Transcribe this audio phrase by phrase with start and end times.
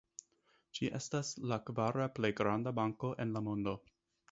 [0.77, 3.79] Ĝi estas la kvara plej granda banko en la mondo.